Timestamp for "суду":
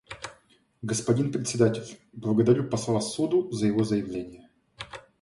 3.01-3.51